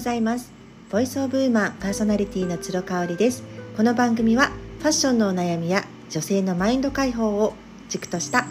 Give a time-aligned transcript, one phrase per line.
[0.00, 0.50] ございます。
[0.90, 3.42] ボイスオブウーマンパーソナリティの鶴香織です。
[3.76, 4.46] この番組は
[4.78, 7.52] ファッションのお悩みや女性のマインド解放を
[7.90, 8.46] 軸とした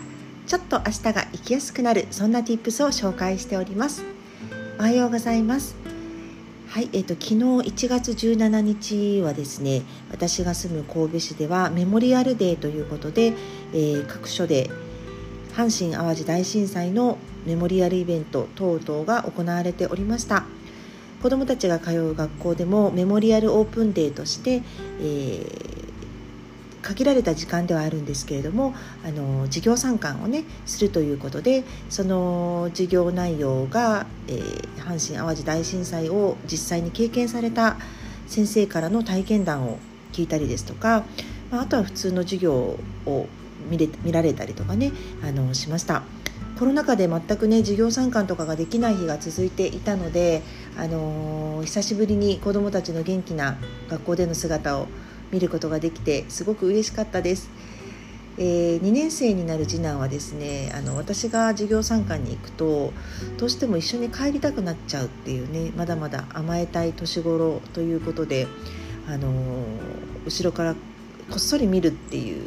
[0.46, 4.04] ちょっと明日が生きやすくなるそんな tips を紹介しております。
[4.77, 5.75] おはようございます。
[6.68, 9.81] はい、えーと、昨日1月17日はですね
[10.11, 13.34] 私が住む神戸市ではメモリアルデーということで、
[13.73, 14.70] えー、各所で
[15.55, 20.46] 阪神・淡路大震災のメモリアルイベント等々が行われておりました。
[21.21, 24.61] 子どもたちが通う学校でもメモリアルオープンデーとして、
[25.01, 25.69] えー、
[26.82, 28.73] 限られた時間ではあるんですけれども
[29.05, 37.77] あの授業参観をねするということでその授業内容が、えー、阪神・淡路大震災を実際に経験された
[38.27, 39.80] 先生からの体験談を
[40.13, 41.03] 聞いたりですとか、
[41.52, 42.53] まあ、あとは普通の授業
[43.05, 43.27] を
[43.69, 44.91] 見れ見られたりとかね
[45.23, 46.03] あのしました。
[46.59, 50.41] コロナ禍で全くね授業参観とかができない日が続いていたので、
[50.77, 53.57] あのー、久しぶりに子どもたちの元気な
[53.88, 54.88] 学校での姿を
[55.31, 57.49] 見ることができてすごく嬉しかったです。
[58.38, 62.91] えー、2年生になる次男はですねあの私が授業参観に行くと
[63.38, 68.47] どうしても一緒に帰りたくなっちゃうっていうねまだまだ甘えたい年頃ということで、
[69.07, 70.75] あのー、後ろから
[71.30, 72.44] こっそり見るっていう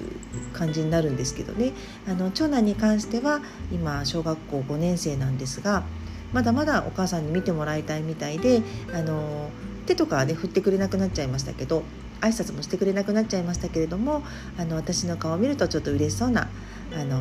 [0.52, 1.72] 感じになるんですけどね。
[2.06, 3.40] あの長男に関しては
[3.72, 5.84] 今小学校5年生なんですが
[6.32, 9.50] まだまだお母さんに見てもらいたいみたいであの
[9.86, 11.82] 手とかはね振ってくれなくなっちゃいましたけど
[12.20, 14.22] 挨拶もしてくれなくなっちゃいましたけれども
[14.58, 16.48] あの私の顔を見るとちょっと嬉しそうな
[16.94, 17.20] あの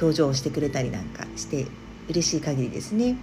[0.00, 1.66] 表情をしてくれたりなんかして
[2.08, 3.16] 嬉しい限りですね。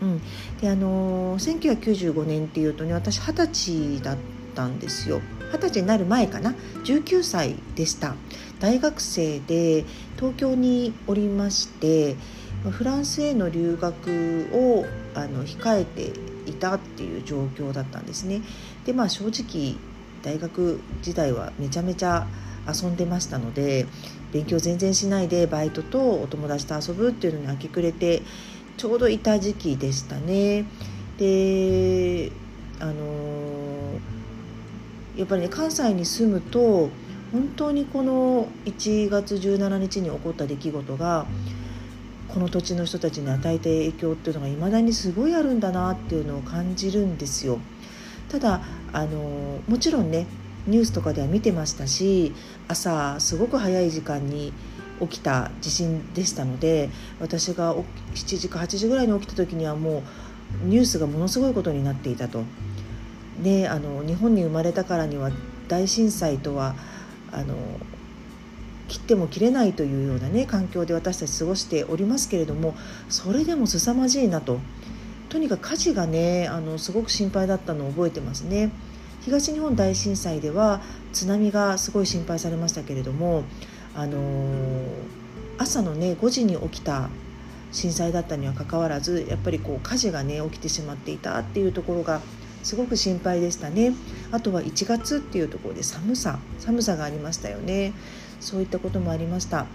[0.00, 0.20] うん、
[0.60, 4.16] であの1995年っていうとね私二十歳だっ
[4.54, 5.20] たんですよ。
[5.52, 6.54] 二十歳になる前かな
[6.84, 8.14] ？19歳でした。
[8.60, 9.84] 大学生で
[10.16, 12.16] 東京におりまして
[12.70, 16.12] フランスへの留学をあの控えて
[16.50, 18.42] いたっていう状況だったんですね。
[18.84, 19.76] でまあ正直
[20.22, 22.26] 大学時代はめちゃめちゃ
[22.66, 23.86] 遊んでましたので
[24.32, 28.22] 勉強全然しないでバイトとお友達と遊ぶっていうのに明け暮れて
[28.76, 30.64] ちょうどいた時期でしたね。
[31.16, 32.32] で
[32.80, 33.67] あの
[35.18, 36.88] やっぱりね関西に住むと
[37.32, 41.26] 本当にこの1月17日に起こった出来事が
[42.28, 47.58] この土地の人たちに与えて影響っていうのがいまだにすごいあるんだなっていうのを感じるんですよ。
[48.28, 48.62] ただ
[48.92, 50.26] あのもちろんね
[50.66, 52.32] ニュースとかでは見てましたし
[52.68, 54.52] 朝すごく早い時間に
[55.00, 56.90] 起きた地震でしたので
[57.20, 60.02] 私が7時か8時ぐらいに起きた時にはも
[60.62, 62.44] うニュースがものすごいことになっていたと。
[63.42, 65.30] であの日本に生まれたからには
[65.68, 66.74] 大震災とは
[67.30, 67.54] あの
[68.88, 72.74] 切っても切れないというようなね環境で私たち過ごしておりますけれども
[73.08, 74.58] それでも凄まじいなと。
[75.28, 78.70] とにかく火事がねあのすごく心配だったのを覚えてますね。
[79.20, 80.80] 東日本大震災では
[81.12, 83.42] 津波がすごい心配されましたけれども
[83.94, 84.18] あの
[85.58, 87.10] 朝のね5時に起きた
[87.72, 92.22] 震災だったにはかかわらずやっぱりこう火事がね起きてしまっていたっていうところが
[92.62, 93.94] すごく心配でしたね。
[94.30, 97.92] あとは1月っていうところで寒さ寒さがありましたよね。
[98.40, 99.66] そういったこともありました。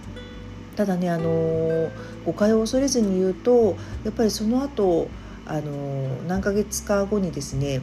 [0.75, 1.91] ただねあの
[2.25, 5.07] 誤解を恐れずに言うとやっぱりその後
[5.45, 7.81] あの何ヶ月か後にですね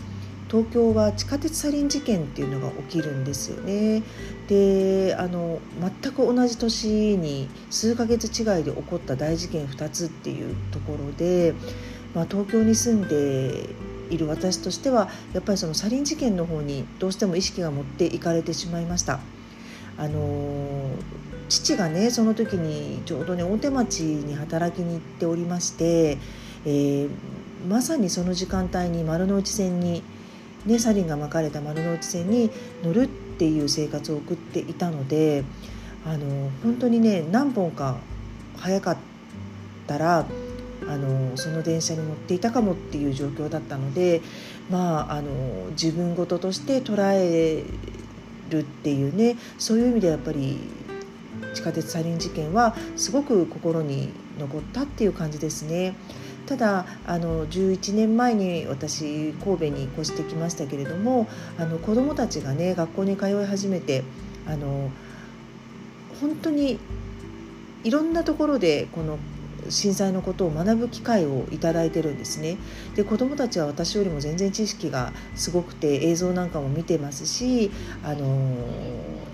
[0.51, 4.03] 東京は地下鉄サリン事件っていうのが起きるんですよね。
[4.49, 5.61] であの
[6.03, 11.55] 全く同じ年に数ヶ月違いで起こった大事件2つっていうところで、
[12.15, 13.69] まあ、東京に住んで
[14.11, 19.21] いる私としてはやっぱりそのサリン事件の方にどうしても意識が持っていかれてしまいました。
[19.97, 20.91] あの
[21.51, 26.17] 父がねその時にちょうどね大手町に働きに行っておりまして、
[26.65, 27.11] えー、
[27.69, 30.03] まさにその時間帯に丸の内線に、
[30.65, 32.51] ね、サリンがまかれた丸の内線に
[32.83, 35.45] 乗るっていう生活を送っていたので
[36.07, 37.99] あの本当にね何本か
[38.57, 38.97] 早かっ
[39.87, 40.27] たら
[40.91, 44.23] あのその電車に乗っていたかもっていう状況だったので
[44.69, 45.31] まああの
[45.71, 47.63] 自分事として捉え
[48.51, 50.59] るっていうねそういう意味でやっぱり
[51.55, 55.95] 地下鉄サリン事件はすごく心に残ったっていう感じですね。
[56.47, 61.29] ただあの11年前に私神戸に越してきましたけれども
[61.59, 64.03] あの子どもたちがね学校に通い始めて
[64.49, 64.91] あの
[66.21, 66.81] 本当に
[67.85, 69.19] いろんなところでこの
[69.69, 72.57] 震災のことを学ぶ機会をいただいてるんですね
[72.95, 77.71] で子どもたちは私よりも全然知識がすごくて映像なんかも見てますし
[78.05, 78.57] あの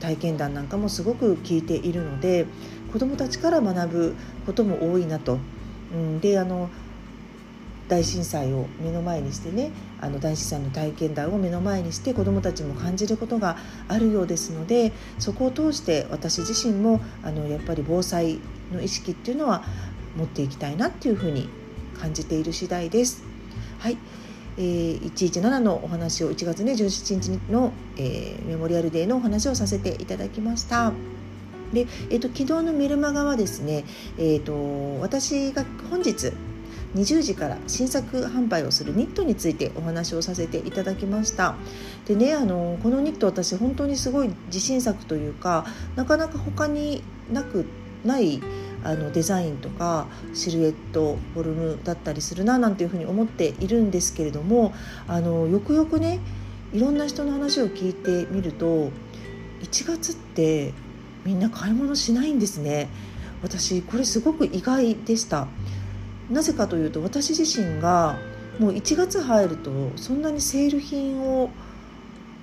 [0.01, 2.47] 体験談なんかもすごく聞いているので
[2.93, 5.39] 子どもたちから学ぶことも多いなと。
[5.93, 6.69] うん、であの
[7.89, 9.71] 大震災を目の前にしてね
[10.01, 13.57] あの大震災の体験談を目の前にして子どもたちも感じることが
[13.89, 18.41] あるようですのでそこを通して私自身もあのやっぱり防災
[18.73, 19.65] の意識っていうのは
[20.17, 21.49] 持っていきたいなっていうふうに
[21.99, 23.25] 感じている次第です。
[23.79, 23.99] はい、
[24.57, 30.93] えー、117のお話を1月ね17日の、えー、メモリアルデーのお話をさせていただきました。
[31.73, 33.85] で、えーと、昨日のメルマガはですね、
[34.19, 36.33] えーと私が本日
[36.97, 41.55] 20時から新作販売をするニットについてお話をさせていただきました
[42.07, 47.67] でねあのこのニット私本当にすごい自信作というかなかなか他になく
[48.05, 48.41] ない
[48.87, 54.73] あのデザインとかシルエットフォルムだったりするななんていうふうに思っているんですけれども
[55.09, 56.21] あのよくよくね
[56.73, 58.91] いろんな人の話を聞いてみると
[59.61, 60.73] 1月って
[61.25, 62.89] みんな買い物しないんですね。
[63.43, 65.49] 私これすごく意外でした。
[66.31, 68.17] なぜかというと私自身が
[68.61, 71.51] もう1月入るとそんなにセール品を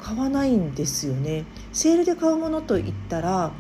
[0.01, 1.45] 買わないんですよね。
[1.71, 3.51] セールで買うものといったら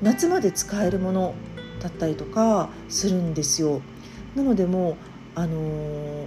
[0.00, 1.34] 夏まで使えるもの
[1.80, 3.80] だったりとかするんですよ
[4.34, 4.96] なのでもう
[5.34, 6.26] あのー、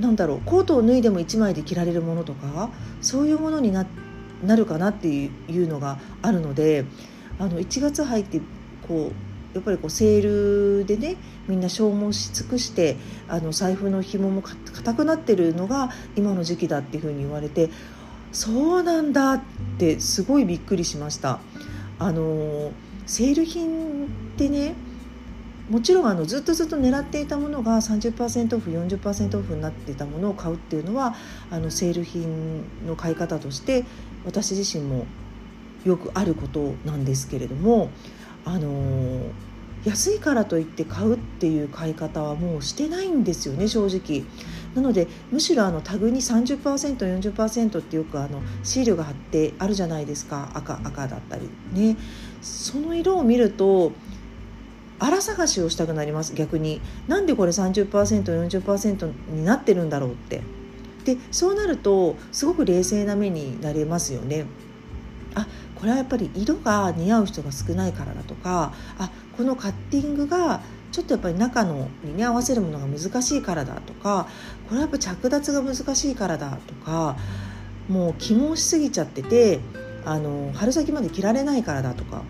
[0.00, 2.70] なんだろうコートを脱いでも1枚で着られるものとか
[3.00, 3.86] そういうものにな
[4.44, 6.84] なるかなっていうのがあるので
[7.38, 8.40] あの1月入って
[8.86, 11.16] こうやっぱりこうセールでね
[11.48, 12.96] みんな消耗し尽くして
[13.28, 17.70] あの財布の紐も硬くなってるのが今の時期だっていうふうに言われて
[18.30, 19.42] そうなんだっ
[19.78, 21.40] てすごいびっくりしました。
[21.98, 22.70] あの
[23.08, 24.74] セール品ってね
[25.70, 31.14] もちろんあのずっとずっと狙っていたものが30%オフ40%オフになっていたものを買うっていうのは
[31.50, 33.84] あのセール品の買い方として
[34.24, 35.06] 私自身も
[35.84, 37.90] よくあることなんですけれども
[38.44, 39.22] あの
[39.84, 44.24] 安いからといって買うっていう買い方はもうしてないんですよね正直。
[44.74, 51.96] なのでむしろあのタグに 30%40% ってよくあのシールが貼ってあるじゃないですか赤赤だったりね。
[52.42, 53.92] その色を見ると
[54.98, 56.80] 荒探しをしたくなります逆に。
[57.06, 60.42] なんでこれ 30%40% になってるんだろうって。
[61.04, 64.46] でそうなるとすごく冷静な目になれますよね。
[65.34, 65.46] あ
[65.76, 68.72] これはやっぱり色が似合う人が少ないからだとか。
[68.98, 74.26] あこのカッティングがちょっとやっぱり中のに合わせるものが難しいからだとか。
[74.68, 77.16] これはやっぱ着脱が難しいからだとか。
[77.88, 79.60] もう起毛しすぎちゃってて
[80.04, 82.22] あの春先まで着られないからだとか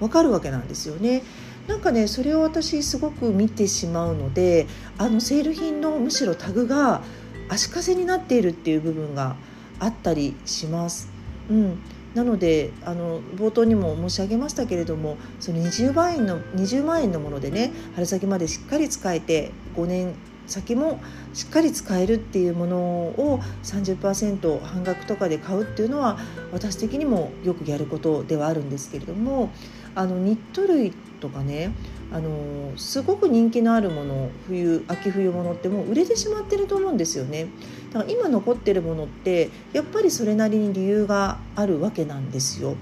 [0.00, 1.22] 分かるわけなんですよね。
[1.66, 4.66] なんかねそれを私すごく見てしまうので
[4.98, 7.02] あのセール品のむしろタグが
[7.48, 9.36] 足かせになっているっていう部分が
[9.80, 11.08] あったりします。
[11.50, 11.78] うん、
[12.14, 20.14] なのであの冒頭にも申し上げましたけれどもその20万円の20万円のものでね春先までしっかり使えて5年
[20.46, 21.00] 先も
[21.34, 26.18] しっかり使えるっていうものを30%半額とかで買うっていうのは
[26.52, 29.50] 私的にもよくやることではあるんですけれども
[29.94, 31.72] あのニット類とかね
[32.12, 37.48] あのすごく人気のあるもの冬秋冬物ってもう売れてしまってると思うんですよね。
[37.92, 42.76] だから今残ってるものってやっぱりそれなりに理由があるわけなんですよ。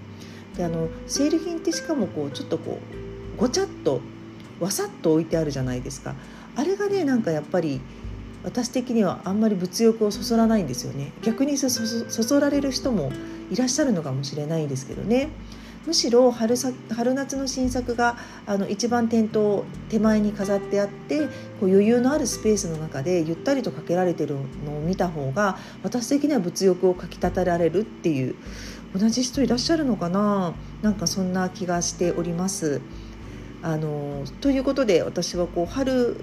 [0.56, 2.78] であのセール品ってしかもこうちょっとこ
[3.36, 4.00] うごちゃっと
[4.60, 6.14] わさっと置いてあるじゃないですか。
[6.56, 7.80] あれがねなんかやっぱり
[8.44, 11.12] 私的にはあんまり物欲をそそらないんですよね。
[11.22, 13.10] 逆にそそられる人も
[13.50, 15.30] いらっしゃるのかもしれないんですけどね。
[15.86, 21.26] むしろ春春夏の新作があの一番店頭手前に飾ってあって
[21.60, 28.34] こう余裕のあるスペースの中でゆったりとかけられてるのを見た方が私的には物欲をかきたたられるっていう
[28.96, 30.54] 同じ人いらっしゃるのかな。
[30.82, 32.80] なんかそんな気がしております。
[33.62, 36.18] あのということで私はこう春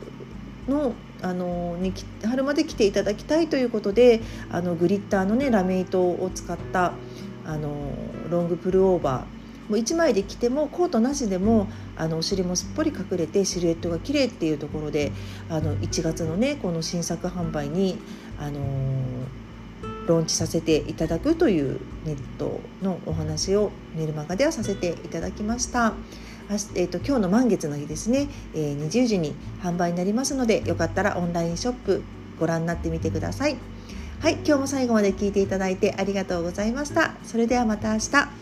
[0.68, 6.94] のあのに春まで来ていただきたいということであのグリッターのねラメ糸を使った
[7.46, 7.94] あの
[8.30, 15.12] ロングプルオーバーもう1枚で着てもコートなしでもあのお尻もすっぽり隠れてシルエットが綺麗っていうところで
[15.50, 17.98] あの1月のねこの新作販売に、
[18.38, 18.60] あの、
[20.08, 25.94] ローンチさせていただくというネットのお話をメルマガではさせていただきました。
[26.50, 32.04] えーと、今日の満月の日ですね、えー、20時に販売になりますのでよかったらオンラインショップ
[32.40, 33.58] ご覧になってみてください。
[34.20, 37.16] はい、今日も最後まで聞いていただいてありがとうございました。
[37.24, 38.41] それではまた明日。